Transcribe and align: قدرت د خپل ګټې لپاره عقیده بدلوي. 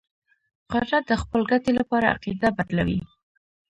قدرت 0.71 1.03
د 1.07 1.13
خپل 1.21 1.41
ګټې 1.51 1.71
لپاره 1.79 2.11
عقیده 2.15 2.49
بدلوي. 2.57 2.99